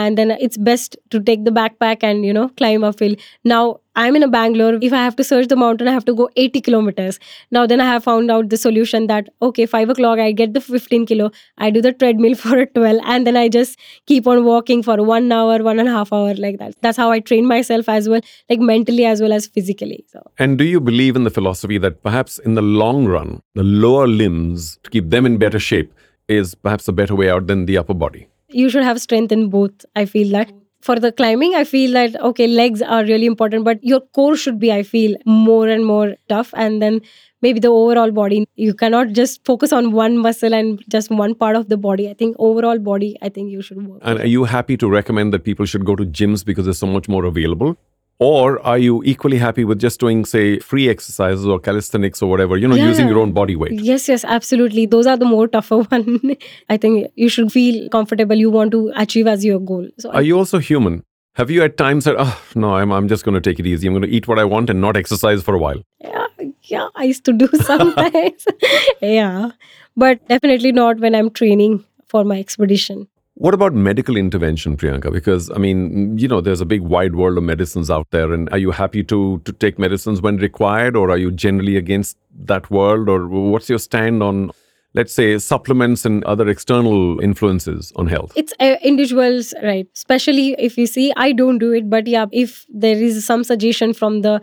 [0.00, 3.62] and then it's best to take the backpack and you know climb uphill now
[3.94, 4.78] i'm in a bangalore.
[4.80, 7.18] If i have to search the mountain i have to go 80 kilometers.
[7.50, 10.62] Now then i have found out the solution that okay 5 o'clock i get the
[10.62, 14.44] 15 kilo i do the treadmill for a 12 and then i just keep on
[14.46, 16.74] walking for one hour one and a half hour like that.
[16.80, 20.24] That's how i train myself as well like mentally as well as physically so.
[20.38, 24.08] And do you believe in the philosophy that perhaps in the long run, the lower
[24.08, 25.92] limbs, to keep them in better shape,
[26.28, 28.28] is perhaps a better way out than the upper body?
[28.52, 30.52] You should have strength in both i feel that.
[30.86, 34.58] For the climbing i feel that okay legs are really important but your core should
[34.58, 36.52] be i feel more and more tough.
[36.56, 37.00] And then
[37.40, 41.54] maybe the overall body you cannot just focus on one muscle and just one part
[41.54, 42.08] of the body.
[42.10, 45.32] I think overall body i think you should work And are you happy to recommend
[45.32, 47.76] that people should go to gyms because there's so much more available?
[48.22, 52.56] Or are you equally happy with just doing, say, free exercises or calisthenics or whatever,
[52.56, 53.72] you know, using your own body weight?
[53.72, 54.86] Yes, yes, absolutely.
[54.86, 56.36] Those are the more tougher one.
[56.68, 58.36] I think you should feel comfortable.
[58.36, 59.88] You want to achieve as your goal.
[59.98, 61.02] So Are you also human?
[61.34, 63.88] Have you at times said, oh, no, I'm, I'm just going to take it easy.
[63.88, 65.82] I'm going to eat what I want and not exercise for a while?
[66.00, 66.26] yeah,
[66.62, 68.46] yeah, I used to do sometimes.
[69.00, 69.50] yeah,
[69.96, 73.08] but definitely not when I'm training for my expedition.
[73.42, 75.10] What about medical intervention, Priyanka?
[75.12, 78.48] Because I mean, you know, there's a big wide world of medicines out there, and
[78.52, 82.16] are you happy to to take medicines when required, or are you generally against
[82.52, 84.52] that world, or what's your stand on,
[84.94, 88.30] let's say, supplements and other external influences on health?
[88.36, 89.88] It's uh, individuals, right?
[89.92, 93.92] Especially if you see, I don't do it, but yeah, if there is some suggestion
[93.92, 94.40] from the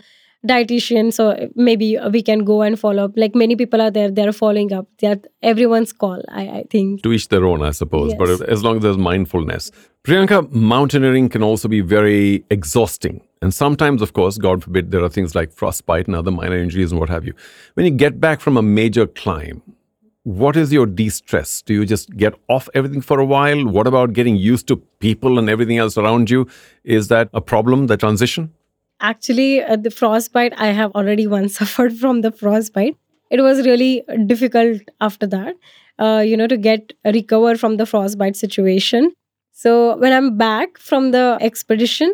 [0.47, 3.11] dietitian, so uh, maybe uh, we can go and follow up.
[3.15, 4.87] Like many people are there, they're following up.
[4.99, 6.21] They're everyone's call.
[6.29, 7.03] I, I think.
[7.03, 8.11] To each their own, I suppose.
[8.11, 8.17] Yes.
[8.17, 9.71] But as long as there's mindfulness.
[10.03, 13.21] Priyanka, mountaineering can also be very exhausting.
[13.41, 16.91] And sometimes, of course, God forbid, there are things like frostbite and other minor injuries
[16.91, 17.33] and what have you.
[17.73, 19.61] When you get back from a major climb,
[20.23, 21.61] what is your de stress?
[21.61, 23.65] Do you just get off everything for a while?
[23.67, 26.47] What about getting used to people and everything else around you?
[26.83, 28.53] Is that a problem, the transition?
[29.01, 32.95] Actually, uh, the frostbite, I have already once suffered from the frostbite.
[33.31, 35.55] It was really difficult after that,
[35.99, 39.11] uh, you know, to get recover from the frostbite situation.
[39.51, 42.13] So when I'm back from the expedition,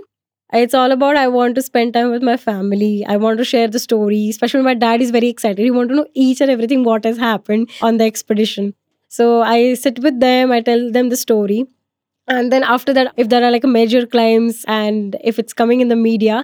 [0.54, 3.06] it's all about I want to spend time with my family.
[3.08, 4.30] I want to share the story.
[4.30, 5.60] Especially my dad is very excited.
[5.64, 8.74] He want to know each and everything what has happened on the expedition.
[9.08, 10.52] So I sit with them.
[10.52, 11.66] I tell them the story,
[12.28, 15.90] and then after that, if there are like major climbs and if it's coming in
[15.90, 16.44] the media,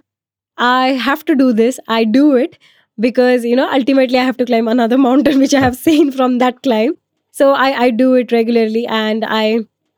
[0.61, 1.79] I have to do this.
[1.87, 2.57] I do it
[2.99, 6.37] because you know ultimately I have to climb another mountain which I have seen from
[6.45, 6.93] that climb.
[7.31, 9.43] So I I do it regularly, and I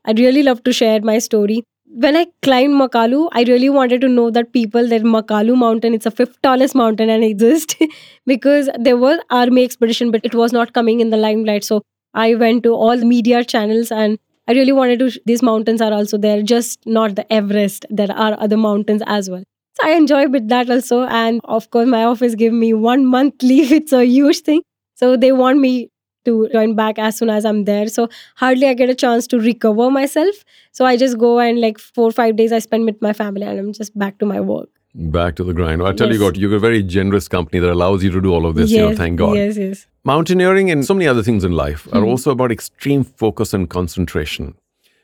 [0.05, 1.63] I really love to share my story
[1.95, 6.05] when I climbed Makalu, I really wanted to know that people that Makalu mountain, it's
[6.07, 7.75] a fifth tallest mountain and exists
[8.25, 11.63] because there was army expedition, but it was not coming in the limelight.
[11.63, 15.11] So I went to all the media channels and I really wanted to.
[15.25, 17.85] These mountains are also there, just not the Everest.
[17.89, 19.43] There are other mountains as well.
[19.87, 21.03] I enjoy with that also.
[21.21, 23.71] And of course, my office give me one month leave.
[23.71, 24.61] It's a huge thing.
[24.95, 25.89] So they want me
[26.25, 27.87] to join back as soon as I'm there.
[27.95, 30.43] So hardly I get a chance to recover myself.
[30.71, 33.43] So I just go and like four or five days I spend with my family
[33.43, 34.69] and I'm just back to my work.
[34.95, 35.81] Back to the grind.
[35.81, 36.17] I tell Yes.
[36.19, 38.71] you what, you've a very generous company that allows you to do all of this.
[38.71, 39.35] you know, yes, thank God.
[39.35, 39.87] Yes, yes.
[40.05, 42.07] Mountaineering and so many other things in life are Mhm.
[42.11, 44.53] also about extreme focus and concentration.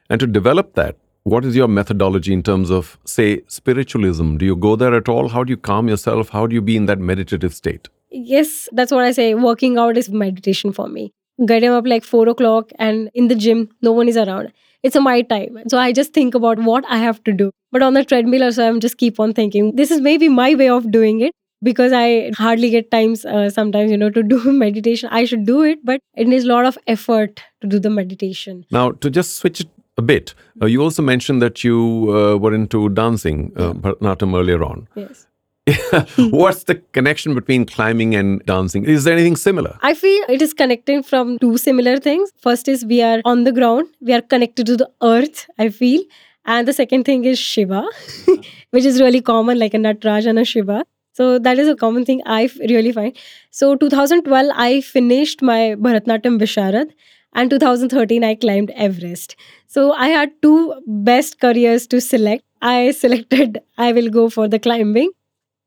[0.10, 0.96] And to develop that,
[1.30, 4.38] what is your methodology in terms of, say, spiritualism?
[4.38, 5.30] Do you go there at all?
[5.30, 6.30] How do you calm yourself?
[6.30, 7.88] How do you be in that meditative state?
[8.10, 9.36] Yes, that's what I say.
[9.36, 11.14] Working out is meditation for me.
[11.46, 14.52] Getting up like four o'clock and in the gym, no one is around.
[14.82, 15.60] It's a my time.
[15.68, 17.52] So I just think about what I have to do.
[17.72, 20.70] But on the treadmill also, I'm just keep on thinking, this is maybe my way
[20.70, 25.10] of doing it because I hardly get times uh, sometimes, you know, to do meditation.
[25.12, 28.66] I should do it, but it needs a lot of effort to do the meditation.
[28.72, 31.80] Now, to just switch it a bit, uh, you also mentioned that you
[32.18, 34.88] uh, were into dancing, uh, Bharatanatyam earlier on.
[34.96, 35.26] Yes.
[36.18, 38.86] What's the connection between climbing and dancing?
[38.86, 39.78] Is there anything similar?
[39.90, 42.32] I feel it is connecting from two similar things.
[42.48, 46.02] First is we are on the ground, we are connected to the earth, I feel.
[46.46, 47.84] And the second thing is Shiva,
[48.72, 50.84] which is really common, like a Natraj and a Shiva.
[51.14, 53.16] So that is a common thing I really find.
[53.52, 56.94] So 2012, I finished my Bharatnatyam Visharad.
[57.34, 59.36] And 2013, I climbed Everest.
[59.68, 62.44] So I had two best careers to select.
[62.62, 65.12] I selected I will go for the climbing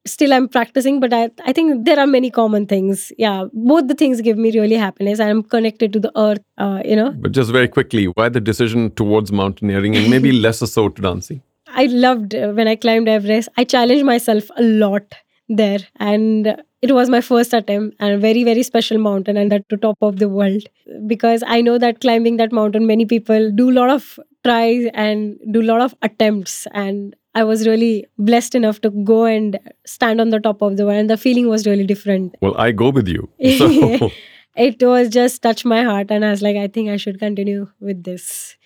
[0.07, 3.95] still i'm practicing but I, I think there are many common things yeah both the
[3.95, 7.51] things give me really happiness i'm connected to the earth uh, you know But just
[7.53, 11.43] very quickly, why the decision towards mountaineering and maybe lesser so to dancing?
[11.69, 15.15] i loved uh, when i climbed everest i challenged myself a lot
[15.57, 15.81] there.
[15.97, 19.77] And it was my first attempt and a very very special mountain and at the
[19.77, 20.63] top of the world.
[21.07, 25.39] Because i know that climbing that mountain many people do a lot of tries and
[25.53, 26.67] do a lot of attempts.
[26.73, 30.87] And i was really blessed enough to go and stand on the top of the
[30.87, 30.99] world.
[30.99, 32.35] And the feeling was really different.
[32.41, 33.29] Well, I go with you.
[33.59, 34.11] So,
[34.57, 36.11] it was just touched my heart.
[36.11, 38.57] And i was like i think i should continue with this.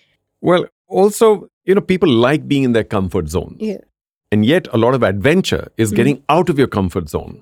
[0.41, 3.55] Well, also, you know, people like being in their comfort zone.
[3.59, 3.77] yeah
[4.31, 5.95] And yet, a lot of adventure is Mm.
[5.95, 7.41] getting out of your comfort zone,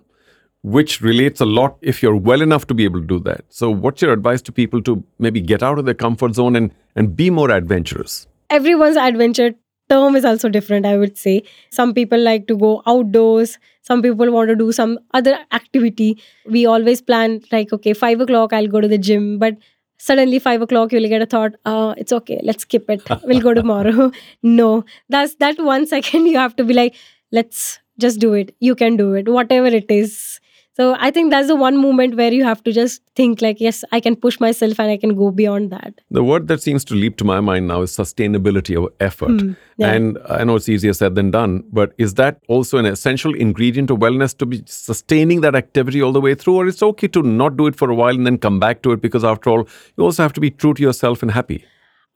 [0.61, 3.43] which relates a lot if you're well enough to be able to do that.
[3.49, 6.71] So, what's your advice to people to maybe get out of their comfort zone and,
[6.95, 8.27] and be more adventurous?
[8.51, 9.51] everyone's adventure
[9.89, 11.31] term is also different i would say
[11.77, 13.53] some people like to go outdoors
[13.89, 16.09] some people want to do some other activity
[16.55, 19.57] we always plan like okay five o'clock i'll go to the gym but
[19.97, 23.01] suddenly five o'clock you'll get a thought uh, it's okay let's skip it.
[23.23, 24.11] We'll go tomorrow.
[24.43, 24.85] No.
[25.09, 26.95] That's that one second you have to be like
[27.31, 28.55] let's just do it.
[28.59, 29.27] You can do it.
[29.29, 30.39] Whatever it is
[30.77, 33.83] so i think that's the one moment where you have to just think like yes
[33.91, 36.95] i can push myself and i can go beyond that The word that seems to
[36.95, 39.41] leap to my mind now is sustainability of effort.
[39.41, 39.91] Hmm, yeah.
[39.91, 43.91] And I know it's easier said than done, but is that also an essential ingredient
[43.95, 46.55] of wellness to be sustaining that activity all the way through?
[46.55, 48.93] Or it's okay to not do it for a while and then come back to
[48.93, 51.65] it because, after all, you also have to be true to yourself and happy.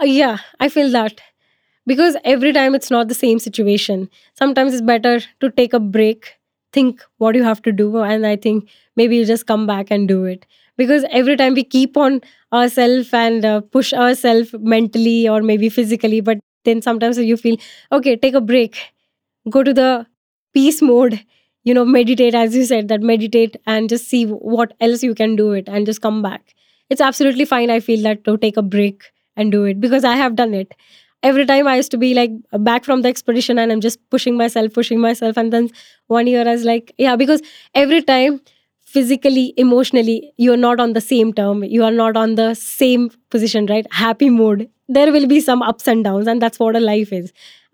[0.01, 1.21] Uh, yeah, I feel that.
[1.85, 4.09] Because every time it's not the same situation.
[4.35, 6.38] Sometimes it's better to take a break,
[6.73, 10.07] think what you have to do, and I think maybe you just come back and
[10.07, 10.45] do it.
[10.77, 12.21] Because every time we keep on
[12.53, 17.57] ourselves and uh, push ourselves mentally or maybe physically, but then sometimes you feel,
[17.91, 18.77] okay, take a break,
[19.49, 20.05] go to the
[20.53, 21.19] peace mode,
[21.63, 25.35] you know, meditate, as you said, that meditate and just see what else you can
[25.35, 26.55] do it and just come back.
[26.89, 29.03] It's absolutely fine, I feel that to take a break
[29.35, 30.73] and do it because I have done it.
[31.21, 34.37] Every time I used to be like back from the expedition and I'm just pushing
[34.37, 35.37] myself, pushing myself.
[35.37, 35.69] And then
[36.07, 37.41] one year I was like, yeah, because
[37.75, 38.39] every time
[38.85, 43.65] physically, emotionally, you're not on the same term, you are not on the same position,
[43.65, 43.85] right?
[43.91, 44.69] Happy mood.
[44.87, 47.31] There will be some ups and downs, and that's what a life is.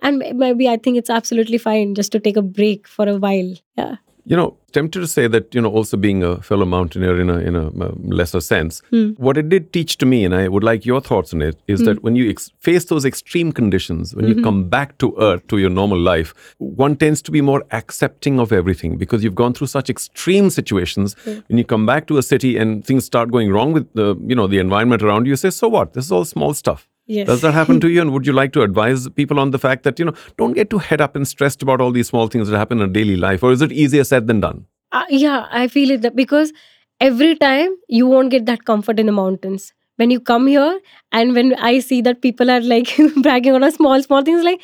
[0.07, 3.51] and maybe i think it's absolutely fine just to take a break for a while
[3.81, 3.93] yeah
[4.27, 7.37] You know, tempted to say that, you know, also being a fellow mountaineer in a,
[7.37, 9.11] in a uh, lesser sense, hmm.
[9.11, 11.81] what it did teach to me, and I would like your thoughts on it, is
[11.81, 11.85] hmm.
[11.85, 14.43] that when you ex- face those extreme conditions, when you mm-hmm.
[14.43, 18.51] come back to earth, to your normal life, one tends to be more accepting of
[18.51, 21.15] everything because you've gone through such extreme situations.
[21.47, 24.35] When you come back to a city and things start going wrong with the, you
[24.35, 25.93] know, the environment around you, you say, so what?
[25.93, 26.87] This is all small stuff.
[27.07, 27.27] Yes.
[27.27, 28.01] Does that happen to you?
[28.01, 30.69] And would you like to advise people on the fact that, you know, don't get
[30.69, 33.43] too head up and stressed about all these small things that happen in daily life?
[33.43, 34.65] Or is it easier said than done?
[34.91, 36.51] Uh, yeah, I feel it that because
[36.99, 39.73] every time you won't get that comfort in the mountains.
[39.97, 40.79] When you come here,
[41.13, 44.61] and when I see that people are like bragging on a small, small things, like,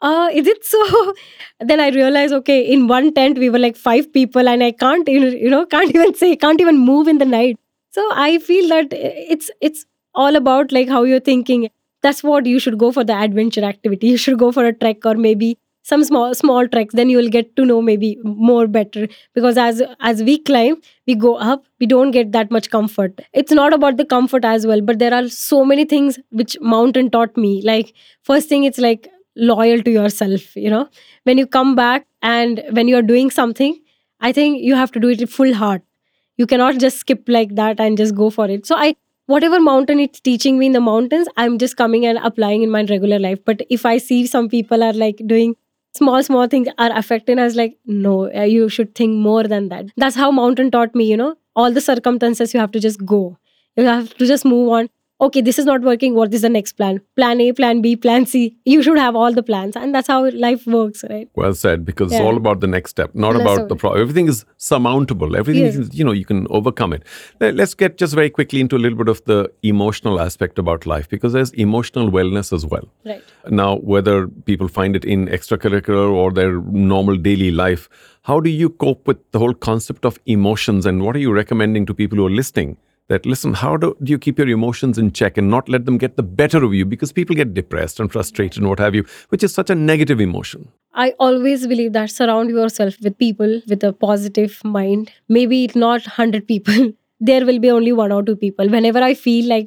[0.00, 1.14] uh, is it so?
[1.58, 5.08] Then I realize, okay, in one tent we were like five people, and I can't,
[5.08, 7.58] you know, can't even say, can't even move in the night.
[7.90, 11.68] So I feel that it's it's all about like how you're thinking.
[12.02, 14.08] That's what you should go for the adventure activity.
[14.08, 16.94] You should go for a trek or maybe some small small treks.
[16.94, 19.08] Then you will get to know maybe more better.
[19.34, 23.20] Because as as we climb we go up we don't get that much comfort.
[23.32, 27.10] It's not about the comfort as well but there are so many things which mountain
[27.10, 27.62] taught me.
[27.62, 30.88] Like first thing it's like loyal to yourself you know?
[31.24, 33.78] When you come back and when you're doing something
[34.20, 35.82] i think you have to do it full heart.
[36.36, 38.66] You cannot just skip like that and just go for it.
[38.66, 38.94] So i
[39.32, 42.82] whatever mountain it's teaching me in the mountains i'm just coming and applying in my
[42.84, 43.38] regular life.
[43.44, 45.54] But if i see some people are like doing
[45.94, 49.86] small small things are affecting us like no uh, you should think more than that.
[49.96, 51.34] That's how mountain taught me you know?
[51.56, 53.36] All the circumstances you have to just go.
[53.76, 54.88] You have to just move on
[55.20, 58.24] okay this is not working what is the next plan plan a plan b plan
[58.32, 61.84] c you should have all the plans and that's how life works right Well said,
[61.84, 64.00] because it's all about the next step, not Less about the problem.
[64.02, 65.36] Everything is surmountable.
[65.40, 65.76] Everything Yes.
[65.82, 67.04] is, you know, you can overcome it.
[67.40, 69.38] Let- Let's get just very quickly into a little bit of the
[69.72, 72.88] emotional aspect about life, because there's emotional wellness as well.
[73.12, 73.22] right
[73.62, 74.16] Now, whether
[74.50, 76.52] people find it in extracurricular or their
[76.94, 77.88] normal daily life,
[78.32, 80.86] how do you cope with the whole concept of emotions?
[80.92, 82.76] And what are you recommending to people who are listening?
[83.08, 85.96] That listen, how do, do you keep your emotions in check and not let them
[85.96, 86.84] get the better of you?
[86.84, 90.20] Because people get depressed and frustrated and what have you, which is such a negative
[90.20, 90.68] emotion.
[90.92, 95.10] I always believe that surround yourself with people with a positive mind.
[95.28, 96.92] Maybe it's not 100 people.
[97.20, 98.68] There will be only one or two people.
[98.68, 99.66] Whenever I feel like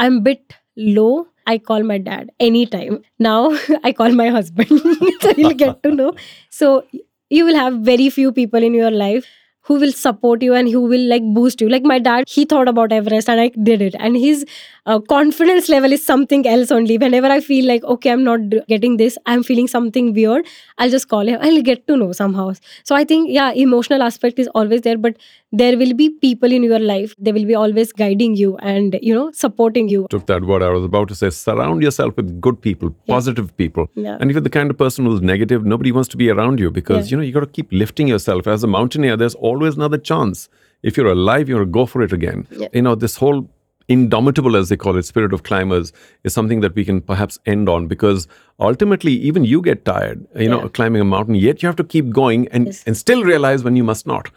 [0.00, 3.02] I'm bit low, I call my dad anytime.
[3.20, 4.68] Now I call my husband.
[5.20, 6.14] so you'll get to know.
[6.50, 6.84] So
[7.30, 9.28] you will have very few people in your life
[9.68, 11.68] who will support you and who will like boost you.
[11.68, 13.94] Like my dad, he thought about Everest and I did it.
[13.98, 14.44] And his
[14.86, 16.96] uh, confidence level is something else only.
[16.98, 20.46] Whenever I feel like, okay, I'm not getting this, I'm feeling something weird,
[20.78, 21.38] I'll just call him.
[21.42, 22.52] I'll get to know somehow.
[22.84, 25.16] So I think, yeah, emotional aspect is always there, but
[25.52, 27.14] there will be people in your life.
[27.18, 30.06] They will be always guiding you and, you know, supporting you.
[30.10, 31.30] took that word I was about to say.
[31.30, 33.88] Surround yourself with good people, positive people.
[33.94, 34.18] Yeah.
[34.20, 36.70] And if you're the kind of person who's negative, nobody wants to be around you
[36.70, 37.10] because Yeah.
[37.12, 38.46] you know you got to keep lifting yourself.
[38.46, 40.48] As a mountaineer, there's always another chance.
[40.82, 42.46] If you're alive, you're go for it again.
[42.50, 42.68] Yeah.
[42.72, 43.48] You know this whole
[43.88, 47.70] indomitable, as they call it, spirit of climbers is something that we can perhaps end
[47.70, 48.28] on because
[48.60, 50.26] ultimately, even you get tired.
[50.36, 52.84] You know, climbing a mountain, yet you have to keep going and Yes.
[52.86, 54.30] and still realize when you must not.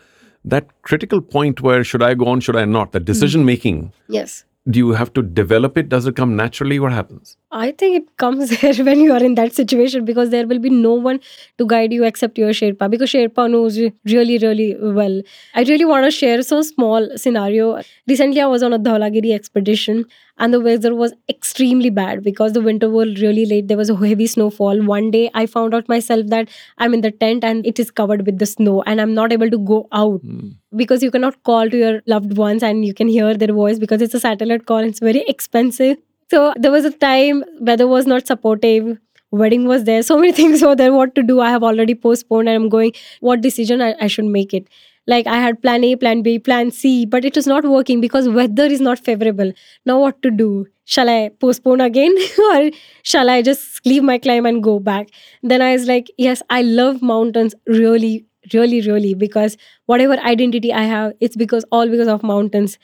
[0.44, 2.92] That critical point where should I go on, should I not?
[2.92, 3.06] That hmm.
[3.06, 4.44] decision making Yes.
[4.70, 8.18] do you have to develop it does it come naturally what happens I think it
[8.18, 11.20] comes there when you are in that situation because there will be no one
[11.58, 15.22] to guide you except your Sherpa because Sherpa knows you really, really well.
[15.54, 17.82] I really want to share so small scenario.
[18.08, 20.06] Recently, I was on a Dhaulagiri expedition
[20.42, 23.68] and the weather was extremely bad because the winter was really late.
[23.68, 24.82] There was a heavy snowfall.
[24.84, 26.50] One day, I found out myself that
[26.80, 29.52] I'm in the tent and it is covered with the snow and I'm not able
[29.52, 30.50] to go out hmm.
[30.76, 34.02] because you cannot call to your loved ones and you can hear their voice because
[34.02, 34.80] it's a satellite call.
[34.80, 35.98] It's very expensive.
[36.32, 38.98] So there was a time weather was not supportive.
[39.30, 40.02] Wedding was there.
[40.02, 40.92] So many things were there.
[40.92, 41.40] What to do?
[41.40, 42.94] I have already postponed and I'm going.
[43.20, 44.68] What decision I, I should make it?
[45.08, 48.30] Like I had plan A, plan B, plan C, but it was not working because
[48.30, 49.52] weather is not favorable.
[49.86, 50.68] Now what to do?
[50.86, 52.16] Shall I postpone again
[52.54, 52.70] or
[53.04, 55.10] shall I just leave my climb and go back?
[55.42, 60.84] Then I was like, yes, I love mountains really, really, really because whatever identity I
[60.84, 62.78] have, it's because all because of mountains.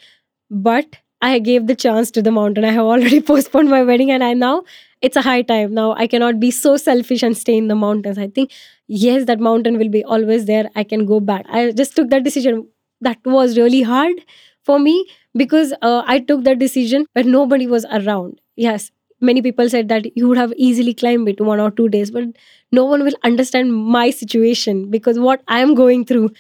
[0.50, 2.64] But I gave the chance to the mountain.
[2.66, 4.64] I have already postponed my wedding and I now
[5.02, 5.74] it's a high time.
[5.74, 8.18] Now I cannot be so selfish and stay in the mountains.
[8.18, 8.52] I think
[8.88, 10.70] yes, that mountain will be always there.
[10.76, 11.46] I can go back.
[11.50, 12.68] I just took that decision.
[13.02, 14.14] That was really hard
[14.64, 18.42] for me because uh, I took that decision when nobody was around.
[18.56, 18.92] Yes,
[19.22, 22.24] many people said that you would have easily climbed it one or two days, but
[22.72, 26.32] no one will understand my situation because what I am going through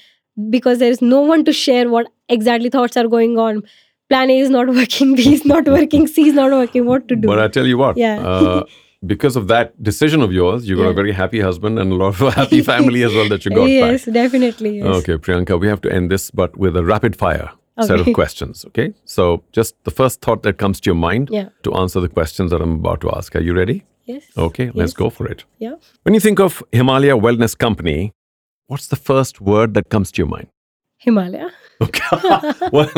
[0.49, 3.63] because there is no one to share what exactly thoughts are going on.
[4.09, 6.85] Plan A is not working, B is not working, C is not working.
[6.85, 7.27] What to do?
[7.27, 8.19] but i tell you what Yeah.
[8.25, 8.63] uh,
[9.05, 12.19] because of that decision of yours, you got a very happy husband and a lot
[12.21, 14.13] of happy family as well that you got yes, back.
[14.13, 14.77] definitely.
[14.77, 14.87] Yes.
[14.99, 17.51] Okay, Priyanka, we have to end this, but with a rapid fire
[17.81, 18.65] set of questions.
[18.69, 21.49] Okay, so just the first thought that comes to your mind Yeah.
[21.63, 23.35] to answer the questions that I'm about to ask.
[23.35, 23.83] Are you ready?
[24.05, 24.23] Yes.
[24.37, 25.43] Okay, let's go for it.
[25.59, 25.75] Yeah.
[26.03, 28.13] When you think of Himalaya Wellness Company,
[28.67, 30.47] what's the first word that comes to your mind?
[30.97, 31.51] Himalaya.
[32.11, 32.69] Oh, okay.
[32.71, 32.89] well,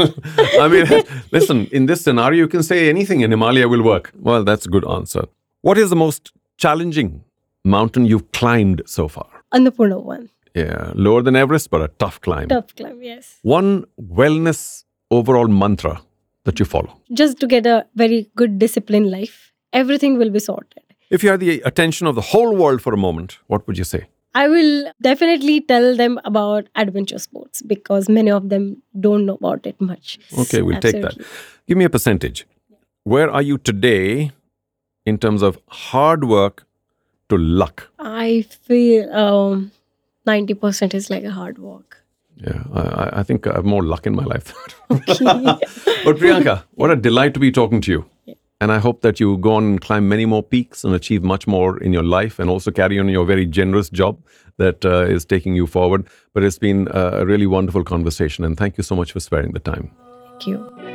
[0.62, 0.86] I mean,
[1.32, 4.12] listen, in this scenario, you can say anything and Himalaya will work.
[4.20, 5.24] Well, that's a good answer.
[5.62, 7.24] What is the most challenging
[7.66, 9.28] mountain you've climbed so far?
[9.54, 10.30] Annapurna one.
[10.56, 12.48] Yeah, lower than Everest, but a tough climb.
[12.48, 13.02] Tough climb.
[13.02, 13.40] Yes.
[13.42, 16.02] One wellness overall mantra
[16.46, 17.02] that you follow.
[17.14, 20.84] Just to get a very good disciplined life, everything will be sorted.
[21.10, 23.84] If you had the attention of the whole world for a moment, what would you
[23.84, 24.08] say?
[24.36, 29.66] I will definitely tell them about adventure sports because many of them don't know about
[29.66, 30.20] it much.
[30.38, 31.16] Okay, we'll take that.
[31.68, 32.46] Give me a percentage.
[33.04, 34.32] Where are you today
[35.06, 36.66] in terms of hard work
[37.30, 37.90] to luck?
[37.98, 39.72] I feel um,
[40.28, 42.04] 90% is like a hard work.
[42.38, 44.54] Yeah, I, I- I think I have more luck in my life.
[44.92, 45.26] Okay.
[46.06, 48.06] but Priyanka, what a delight to be talking to you.
[48.62, 51.48] And I hope that you go on and climb many more peaks and achieve much
[51.48, 54.22] more in your life and also carry on your very generous job
[54.58, 56.06] that uh, is taking you forward.
[56.34, 58.44] But it's been uh, a really wonderful conversation.
[58.44, 59.92] And thank you so much for sparing the time.
[60.32, 60.90] Thank you.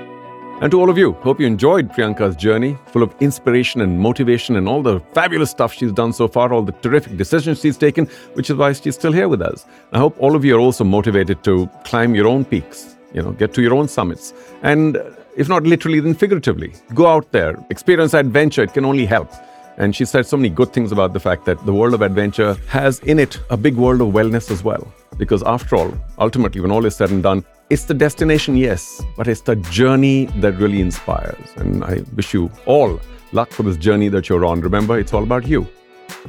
[0.61, 4.57] And to all of you, hope you enjoyed Priyanka's journey, full of inspiration and motivation
[4.57, 8.07] and all the fabulous stuff she's done so far, all the terrific decisions she's taken,
[8.35, 9.65] which is why she's still here with us.
[9.93, 13.33] I hope all of you are also motivated to climb your own peaks, you know,
[13.33, 14.33] get to your own summits.
[14.63, 14.99] And
[15.37, 18.63] if not literally, then figuratively, go out there, experience adventure.
[18.63, 19.33] It can only help.
[19.77, 22.55] And she said so many good things about the fact that the world of adventure
[22.69, 24.93] has in it a big world of wellness as well.
[25.17, 29.27] Because after all, ultimately, when all is said and done, it's the destination, yes, but
[29.27, 31.53] it's the journey that really inspires.
[31.57, 33.01] And I wish you all
[33.33, 34.61] luck for this journey that you're on.
[34.61, 35.67] Remember, it's all about you.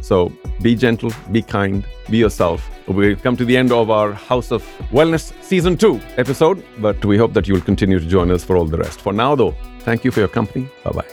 [0.02, 0.32] So
[0.62, 2.70] be gentle, be kind, be yourself.
[2.88, 7.18] We've come to the end of our House of Wellness Season 2 episode, but we
[7.18, 9.02] hope that you will continue to join us for all the rest.
[9.02, 10.68] For now, though, thank you for your company.
[10.84, 11.06] Bye bye.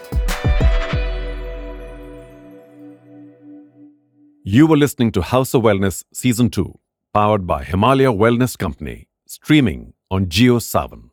[4.44, 6.78] You were listening to House of Wellness Season 2,
[7.14, 11.11] powered by Himalaya Wellness Company, streaming on JioSaavn.